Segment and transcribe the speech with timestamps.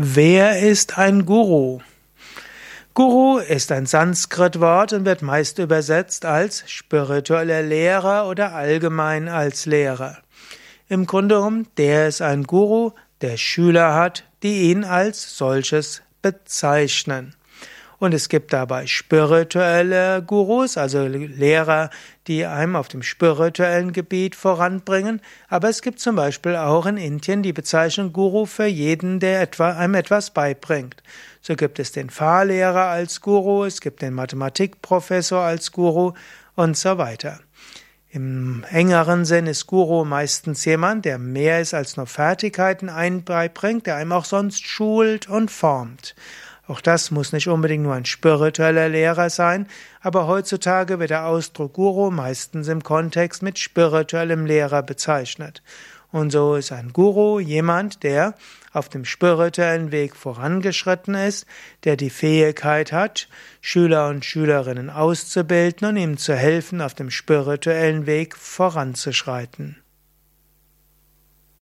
[0.00, 1.80] Wer ist ein Guru?
[2.94, 10.18] Guru ist ein Sanskrit-Wort und wird meist übersetzt als spiritueller Lehrer oder allgemein als Lehrer.
[10.88, 12.92] Im Grunde genommen, der ist ein Guru,
[13.22, 17.34] der Schüler hat, die ihn als solches bezeichnen.
[17.98, 21.90] Und es gibt dabei spirituelle Gurus, also Lehrer,
[22.28, 25.20] die einem auf dem spirituellen Gebiet voranbringen.
[25.48, 29.72] Aber es gibt zum Beispiel auch in Indien die Bezeichnung Guru für jeden, der etwa,
[29.72, 31.02] einem etwas beibringt.
[31.40, 36.12] So gibt es den Fahrlehrer als Guru, es gibt den Mathematikprofessor als Guru
[36.54, 37.40] und so weiter.
[38.10, 43.96] Im engeren Sinn ist Guru meistens jemand, der mehr ist als nur Fertigkeiten einbeibringt, der
[43.96, 46.14] einem auch sonst schult und formt.
[46.68, 49.66] Auch das muss nicht unbedingt nur ein spiritueller Lehrer sein,
[50.02, 55.62] aber heutzutage wird der Ausdruck Guru meistens im Kontext mit spirituellem Lehrer bezeichnet.
[56.12, 58.34] Und so ist ein Guru jemand, der
[58.70, 61.46] auf dem spirituellen Weg vorangeschritten ist,
[61.84, 63.28] der die Fähigkeit hat,
[63.62, 69.82] Schüler und Schülerinnen auszubilden und ihm zu helfen, auf dem spirituellen Weg voranzuschreiten.